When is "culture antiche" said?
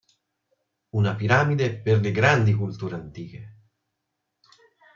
2.55-3.55